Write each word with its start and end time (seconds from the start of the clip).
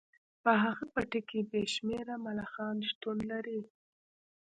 په 0.43 0.51
هغه 0.63 0.83
پټي 0.93 1.21
کې 1.29 1.39
بې 1.49 1.61
شمیره 1.73 2.15
ملخان 2.25 2.75
شتون 2.89 3.17
لري 3.31 3.61